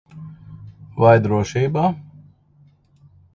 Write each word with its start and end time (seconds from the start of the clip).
Vai 1.03 1.13
drošībā? 1.27 1.85